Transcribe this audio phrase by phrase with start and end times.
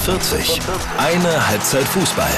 [0.00, 0.60] 45.
[0.98, 2.30] Eine Halbzeit Fußball.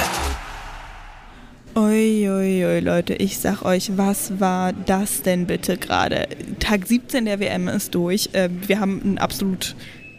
[1.75, 6.27] Uiuiui, ui, Leute, ich sag euch, was war das denn bitte gerade?
[6.59, 8.29] Tag 17 der WM ist durch.
[8.33, 9.75] Ähm, wir haben ein absolut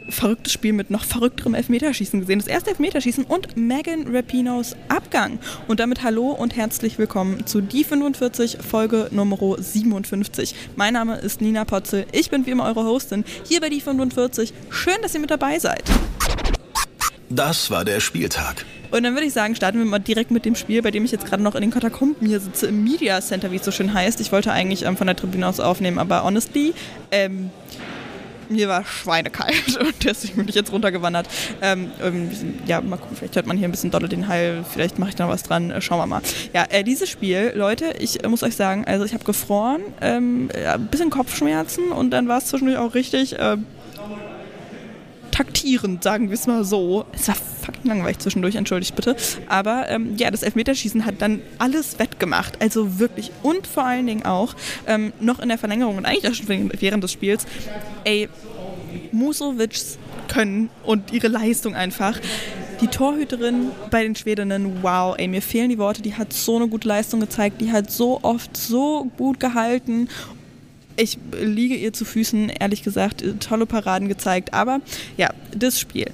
[0.08, 2.40] verrücktes Spiel mit noch verrückterem Elfmeterschießen gesehen.
[2.40, 5.38] Das erste Elfmeterschießen und Megan Rapinos Abgang.
[5.68, 10.56] Und damit hallo und herzlich willkommen zu Die 45 Folge Nummer 57.
[10.74, 12.04] Mein Name ist Nina Potzel.
[12.10, 14.52] Ich bin wie immer eure Hostin hier bei Die 45.
[14.70, 15.84] Schön, dass ihr mit dabei seid.
[17.30, 18.64] Das war der Spieltag.
[18.90, 21.12] Und dann würde ich sagen, starten wir mal direkt mit dem Spiel, bei dem ich
[21.12, 23.92] jetzt gerade noch in den Katakomben hier sitze, im Media Center, wie es so schön
[23.92, 24.20] heißt.
[24.20, 26.72] Ich wollte eigentlich ähm, von der Tribüne aus aufnehmen, aber honestly,
[27.10, 27.50] ähm,
[28.48, 31.28] mir war schweinekalt und deswegen bin ich jetzt runtergewandert.
[31.60, 32.30] Ähm, ähm,
[32.64, 35.16] ja, mal gucken, vielleicht hört man hier ein bisschen dolle den Heil, vielleicht mache ich
[35.16, 36.22] da noch was dran, äh, schauen wir mal.
[36.54, 40.48] Ja, äh, dieses Spiel, Leute, ich äh, muss euch sagen, also ich habe gefroren, ähm,
[40.54, 43.66] ein bisschen Kopfschmerzen und dann war es zwischendurch auch richtig ähm,
[45.38, 47.04] taktierend, sagen wir es mal so.
[47.12, 49.14] Es war fucking langweilig zwischendurch, entschuldigt bitte.
[49.48, 52.60] Aber ähm, ja, das Elfmeterschießen hat dann alles wettgemacht.
[52.60, 53.30] Also wirklich.
[53.44, 54.54] Und vor allen Dingen auch
[54.88, 57.46] ähm, noch in der Verlängerung und eigentlich auch schon während des Spiels.
[58.02, 58.28] Ey,
[59.12, 62.18] Musovics können und ihre Leistung einfach.
[62.80, 66.68] Die Torhüterin bei den Schwedinnen, wow, ey, mir fehlen die Worte, die hat so eine
[66.68, 70.08] gute Leistung gezeigt, die hat so oft so gut gehalten
[70.98, 74.52] ich liege ihr zu Füßen, ehrlich gesagt, tolle Paraden gezeigt.
[74.52, 74.80] Aber
[75.16, 76.10] ja, das Spiel.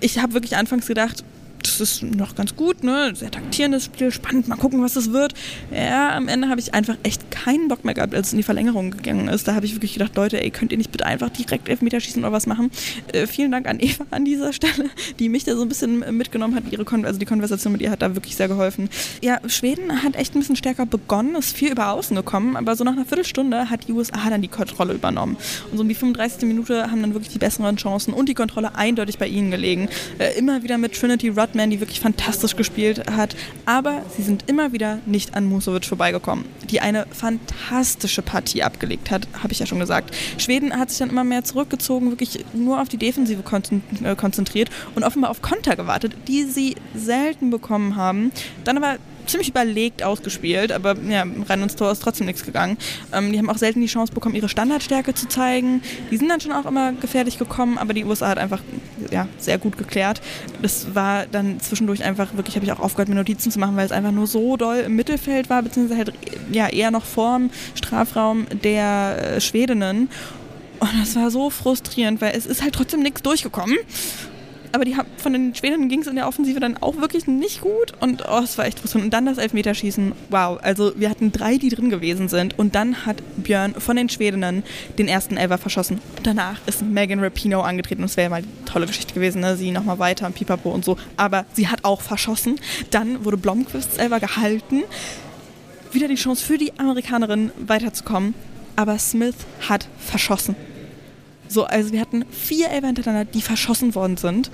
[0.00, 1.24] Ich habe wirklich anfangs gedacht,
[1.66, 3.12] das ist noch ganz gut, ne?
[3.14, 5.34] Sehr taktierendes Spiel, spannend, mal gucken, was das wird.
[5.74, 8.42] Ja, am Ende habe ich einfach echt keinen Bock mehr gehabt, als es in die
[8.42, 9.48] Verlängerung gegangen ist.
[9.48, 12.22] Da habe ich wirklich gedacht, Leute, ey, könnt ihr nicht bitte einfach direkt Elfmeter schießen
[12.22, 12.70] oder was machen?
[13.12, 16.54] Äh, vielen Dank an Eva an dieser Stelle, die mich da so ein bisschen mitgenommen
[16.54, 16.64] hat.
[16.70, 18.88] Ihre Kon also die Konversation mit ihr hat da wirklich sehr geholfen.
[19.22, 22.84] Ja, Schweden hat echt ein bisschen stärker begonnen, ist viel über außen gekommen, aber so
[22.84, 25.36] nach einer Viertelstunde hat die USA dann die Kontrolle übernommen.
[25.70, 26.42] Und so um die 35.
[26.48, 29.88] Minute haben dann wirklich die besseren Chancen und die Kontrolle eindeutig bei ihnen gelegen.
[30.18, 33.34] Äh, immer wieder mit Trinity Rodman Batman, die wirklich fantastisch gespielt hat.
[33.64, 39.26] Aber sie sind immer wieder nicht an Musovic vorbeigekommen, die eine fantastische Partie abgelegt hat,
[39.42, 40.14] habe ich ja schon gesagt.
[40.36, 43.42] Schweden hat sich dann immer mehr zurückgezogen, wirklich nur auf die Defensive
[44.04, 48.32] äh, konzentriert und offenbar auf Konter gewartet, die sie selten bekommen haben.
[48.64, 48.96] Dann aber
[49.26, 52.78] ziemlich überlegt ausgespielt, aber ja, rein ins Tor ist trotzdem nichts gegangen.
[53.12, 55.82] Ähm, die haben auch selten die Chance bekommen, ihre Standardstärke zu zeigen.
[56.10, 58.62] Die sind dann schon auch immer gefährlich gekommen, aber die USA hat einfach
[59.10, 60.20] ja, sehr gut geklärt.
[60.62, 63.86] Das war dann zwischendurch einfach wirklich, habe ich auch aufgehört, mir Notizen zu machen, weil
[63.86, 66.12] es einfach nur so doll im Mittelfeld war, beziehungsweise halt
[66.50, 70.08] ja, eher noch vorm Strafraum der äh, Schwedinnen.
[70.78, 73.76] Und das war so frustrierend, weil es ist halt trotzdem nichts durchgekommen
[74.72, 77.60] aber die haben, von den Schweden ging es in der Offensive dann auch wirklich nicht
[77.60, 79.06] gut und oh, es war echt frustrierend.
[79.06, 80.58] Und dann das Elfmeterschießen, wow.
[80.62, 84.62] Also wir hatten drei, die drin gewesen sind und dann hat Björn von den Schwedinnen
[84.98, 86.00] den ersten Elfer verschossen.
[86.16, 89.56] Und danach ist Megan Rapino angetreten und es wäre mal eine tolle Geschichte gewesen, ne?
[89.56, 90.96] sie nochmal weiter, Pipapo und so.
[91.16, 92.60] Aber sie hat auch verschossen.
[92.90, 94.82] Dann wurde Blomqvists Elfer gehalten.
[95.92, 98.34] Wieder die Chance für die Amerikanerin weiterzukommen.
[98.76, 99.36] Aber Smith
[99.68, 100.54] hat verschossen.
[101.48, 104.50] So, also wir hatten vier Elfer hintereinander, die verschossen worden sind.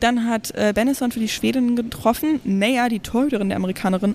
[0.00, 2.40] Dann hat äh, Benison für die Schweden getroffen.
[2.44, 4.14] Naya, die Torhüterin der Amerikanerin,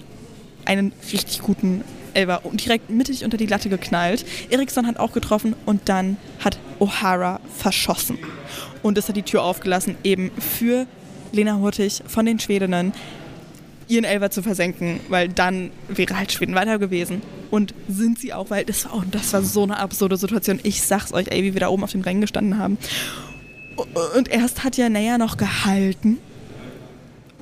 [0.66, 4.26] einen richtig guten Elfer und direkt mittig unter die Latte geknallt.
[4.50, 8.18] Eriksson hat auch getroffen und dann hat O'Hara verschossen.
[8.82, 10.86] Und das hat die Tür aufgelassen, eben für
[11.32, 12.94] Lena Hurtig von den Schwedinnen
[13.88, 17.22] ihren Elfer zu versenken, weil dann wäre halt Schweden weiter gewesen.
[17.54, 20.60] Und sind sie auch, weil das war, das war so eine absurde Situation.
[20.64, 22.80] Ich sag's euch, ey, wie wir da oben auf dem Rängen gestanden haben.
[24.18, 26.18] Und erst hat ja Naya noch gehalten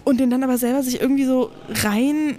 [0.03, 2.37] und den dann aber selber sich irgendwie so rein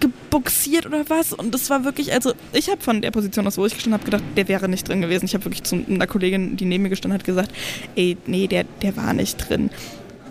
[0.00, 1.34] gebuxiert oder was.
[1.34, 4.10] Und das war wirklich, also ich habe von der Position aus, wo ich gestanden habe,
[4.10, 5.26] gedacht, der wäre nicht drin gewesen.
[5.26, 7.52] Ich habe wirklich zu einer Kollegin, die neben mir gestanden hat, gesagt,
[7.96, 9.68] ey, nee, der, der war nicht drin.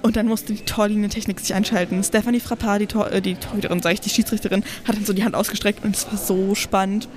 [0.03, 2.03] Und dann musste die Torlinientechnik sich einschalten.
[2.03, 5.23] Stephanie Frappard, die, Tor, äh, die Torhüterin, sage ich, die Schiedsrichterin, hat dann so die
[5.23, 7.07] Hand ausgestreckt und es war so spannend.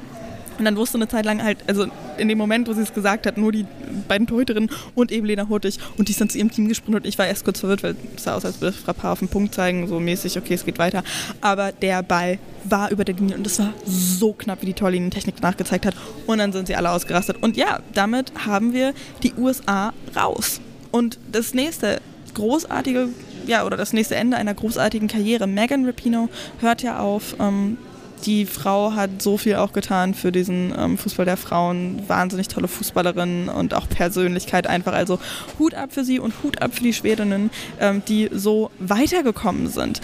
[0.58, 1.86] Und dann wusste eine Zeit lang halt, also
[2.16, 3.66] in dem Moment, wo sie es gesagt hat, nur die
[4.08, 7.08] beiden Torhüterinnen und eben Lena Hurtig und die ist dann zu ihrem Team gesprintet und
[7.08, 9.54] ich war erst kurz verwirrt, weil es sah aus, als würde Frappard auf den Punkt
[9.54, 11.02] zeigen, so mäßig, okay, es geht weiter.
[11.40, 15.42] Aber der Ball war über der Linie und es war so knapp, wie die Torlinientechnik
[15.42, 15.96] nachgezeigt hat.
[16.26, 17.42] Und dann sind sie alle ausgerastet.
[17.42, 20.60] Und ja, damit haben wir die USA raus.
[20.90, 22.00] Und das nächste
[22.36, 23.08] großartige,
[23.46, 25.46] ja, oder das nächste Ende einer großartigen Karriere.
[25.46, 26.28] Megan Rapino
[26.60, 27.36] hört ja auf.
[27.40, 27.78] Ähm,
[28.24, 32.02] die Frau hat so viel auch getan für diesen ähm, Fußball der Frauen.
[32.08, 34.92] Wahnsinnig tolle Fußballerin und auch Persönlichkeit einfach.
[34.92, 35.18] Also
[35.58, 37.50] Hut ab für sie und Hut ab für die Schwedinnen,
[37.80, 40.00] ähm, die so weitergekommen sind.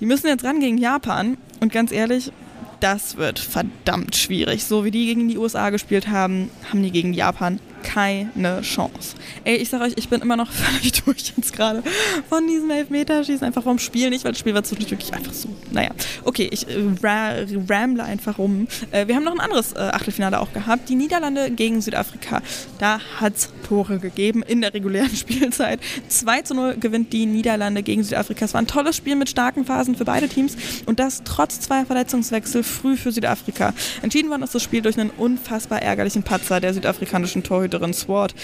[0.00, 2.32] Die müssen jetzt ran gegen Japan und ganz ehrlich,
[2.80, 4.64] das wird verdammt schwierig.
[4.64, 7.60] So wie die gegen die USA gespielt haben, haben die gegen Japan
[7.94, 9.14] keine Chance.
[9.44, 11.82] Ey, ich sag euch, ich bin immer noch völlig durch jetzt gerade
[12.28, 15.48] von diesem Elfmeterschießen, einfach vom Spiel nicht, weil das Spiel war zwischendurch wirklich einfach so,
[15.70, 15.90] naja.
[16.24, 17.34] Okay, ich äh, ra
[17.68, 18.66] ramble einfach rum.
[18.90, 22.42] Äh, wir haben noch ein anderes äh, Achtelfinale auch gehabt, die Niederlande gegen Südafrika.
[22.78, 25.78] Da hat es Tore gegeben in der regulären Spielzeit.
[26.08, 28.44] 2 zu 0 gewinnt die Niederlande gegen Südafrika.
[28.44, 30.56] Es war ein tolles Spiel mit starken Phasen für beide Teams
[30.86, 33.72] und das trotz zweier Verletzungswechsel früh für Südafrika.
[34.02, 38.34] Entschieden worden ist das Spiel durch einen unfassbar ärgerlichen Patzer der südafrikanischen Torhüterin Swart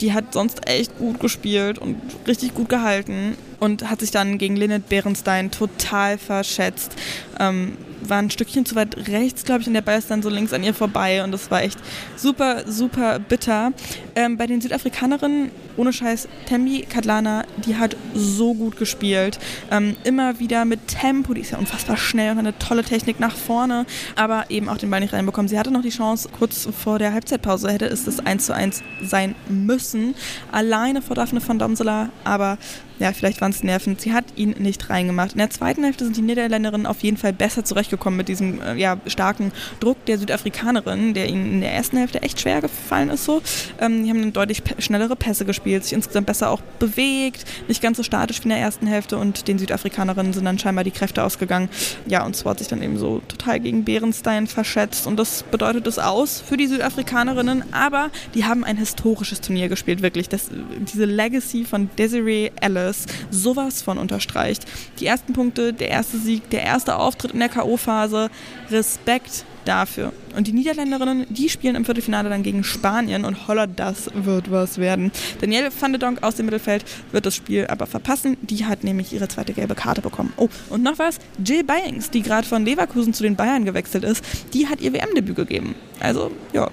[0.00, 1.96] die hat sonst echt gut gespielt und
[2.26, 6.92] richtig gut gehalten und hat sich dann gegen Lynette Bärenstein total verschätzt.
[7.40, 10.28] Ähm, war ein Stückchen zu weit rechts, glaube ich, und der Ball ist dann so
[10.28, 11.78] links an ihr vorbei und das war echt
[12.16, 13.72] super, super bitter.
[14.14, 19.38] Ähm, bei den Südafrikanerinnen, ohne Scheiß, Tembi Katlana, die hat so gut gespielt.
[19.70, 23.34] Ähm, immer wieder mit Tempo, die ist ja unfassbar schnell und eine tolle Technik nach
[23.34, 25.48] vorne, aber eben auch den Ball nicht reinbekommen.
[25.48, 28.82] Sie hatte noch die Chance, kurz vor der Halbzeitpause hätte es das 1 zu 1
[29.02, 30.14] sein müssen,
[30.52, 32.58] alleine vor Daphne von Domsela, aber
[32.98, 33.96] ja, vielleicht waren es Nerven.
[33.98, 35.32] Sie hat ihn nicht reingemacht.
[35.32, 38.74] In der zweiten Hälfte sind die Niederländerinnen auf jeden Fall besser zurechtgekommen mit diesem äh,
[38.76, 43.24] ja, starken Druck der Südafrikanerin, der ihnen in der ersten Hälfte echt schwer gefallen ist.
[43.24, 43.42] So.
[43.80, 47.96] Ähm, die haben dann deutlich schnellere Pässe gespielt, sich insgesamt besser auch bewegt, nicht ganz
[47.96, 51.22] so statisch wie in der ersten Hälfte und den Südafrikanerinnen sind dann scheinbar die Kräfte
[51.22, 51.68] ausgegangen.
[52.06, 55.86] Ja, und zwar hat sich dann eben so total gegen Bärenstein verschätzt und das bedeutet
[55.86, 60.28] es aus für die Südafrikanerinnen, aber die haben ein historisches Turnier gespielt, wirklich.
[60.28, 64.64] Das, diese Legacy von Desiree Ellis sowas von unterstreicht.
[65.00, 68.30] Die ersten Punkte, der erste Sieg, der erste Auftritt in der K.O.-Phase.
[68.70, 70.12] Respekt dafür.
[70.36, 74.78] Und die Niederländerinnen, die spielen im Viertelfinale dann gegen Spanien und holla, das wird was
[74.78, 75.12] werden.
[75.40, 78.36] Danielle van de Donk aus dem Mittelfeld wird das Spiel aber verpassen.
[78.42, 80.32] Die hat nämlich ihre zweite gelbe Karte bekommen.
[80.36, 84.24] Oh, und noch was, Jill Byings, die gerade von Leverkusen zu den Bayern gewechselt ist,
[84.52, 85.74] die hat ihr WM-Debüt gegeben.
[86.00, 86.70] Also, ja,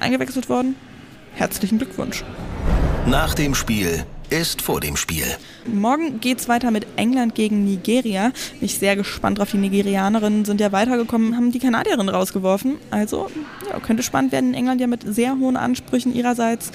[0.00, 0.74] eingewechselt worden.
[1.34, 2.24] Herzlichen Glückwunsch.
[3.06, 5.26] Nach dem Spiel ist vor dem Spiel.
[5.66, 8.32] Morgen geht es weiter mit England gegen Nigeria.
[8.58, 9.50] Bin ich sehr gespannt drauf.
[9.50, 12.78] Die Nigerianerinnen sind ja weitergekommen, haben die Kanadierinnen rausgeworfen.
[12.90, 13.30] Also
[13.70, 14.54] ja, könnte spannend werden.
[14.54, 16.72] England ja mit sehr hohen Ansprüchen ihrerseits.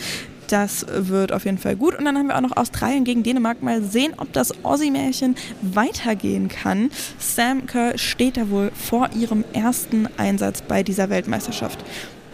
[0.50, 1.98] Das wird auf jeden Fall gut.
[1.98, 3.64] Und dann haben wir auch noch Australien gegen Dänemark.
[3.64, 6.92] Mal sehen, ob das Aussie-Märchen weitergehen kann.
[7.18, 11.84] Sam Kerr steht da wohl vor ihrem ersten Einsatz bei dieser Weltmeisterschaft.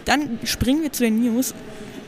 [0.04, 1.54] Dann springen wir zu den News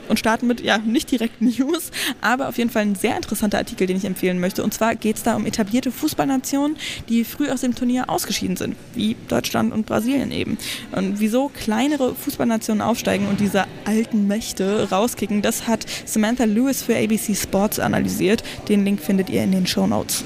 [0.08, 3.86] und starten mit, ja, nicht direkt News, aber auf jeden Fall ein sehr interessanter Artikel,
[3.86, 4.62] den ich empfehlen möchte.
[4.62, 6.76] Und zwar geht es da um etablierte Fußballnationen,
[7.08, 10.58] die früh aus dem Turnier ausgeschieden sind, wie Deutschland und Brasilien eben.
[10.92, 16.96] Und wieso kleinere Fußballnationen aufsteigen und diese alten Mächte rauskicken, das hat Samantha Lewis für
[16.96, 18.42] ABC Sports analysiert.
[18.68, 20.24] Den Link findet ihr in den Show Notes.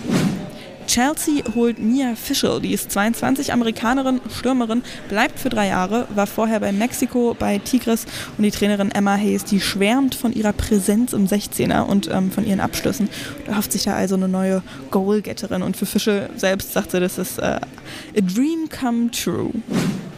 [0.90, 6.58] Chelsea holt Mia Fischel, die ist 22, Amerikanerin, Stürmerin, bleibt für drei Jahre, war vorher
[6.58, 8.06] bei Mexiko, bei Tigres
[8.36, 12.44] und die Trainerin Emma Hayes, die schwärmt von ihrer Präsenz im 16er und ähm, von
[12.44, 13.08] ihren Abschlüssen.
[13.46, 17.18] Da hofft sich da also eine neue Goalgetterin und für Fischel selbst sagt sie, das
[17.18, 17.60] ist äh, a
[18.20, 19.52] dream come true.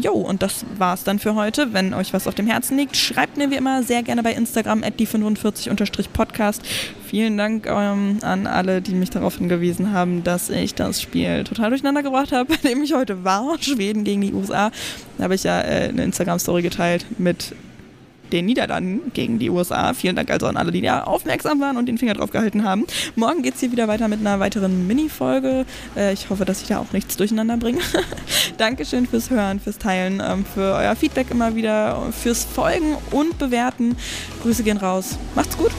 [0.00, 1.72] Jo, und das war's dann für heute.
[1.72, 4.82] Wenn euch was auf dem Herzen liegt, schreibt mir wie immer sehr gerne bei Instagram
[4.82, 6.60] at die45-podcast.
[7.06, 11.70] Vielen Dank ähm, an alle, die mich darauf hingewiesen haben, dass ich das Spiel total
[11.70, 13.56] durcheinander gebracht habe, bei dem ich heute war.
[13.60, 14.70] Schweden gegen die USA.
[15.16, 17.54] Da habe ich ja äh, eine Instagram-Story geteilt mit
[18.32, 19.94] den Niederlanden gegen die USA.
[19.94, 22.86] Vielen Dank also an alle, die da aufmerksam waren und den Finger drauf gehalten haben.
[23.14, 25.64] Morgen geht es hier wieder weiter mit einer weiteren Mini-Folge.
[25.96, 27.80] Äh, ich hoffe, dass ich da auch nichts durcheinander bringe.
[28.58, 33.96] Dankeschön fürs Hören, fürs Teilen, ähm, für euer Feedback immer wieder, fürs Folgen und Bewerten.
[34.42, 35.18] Grüße gehen raus.
[35.34, 35.72] Macht's gut.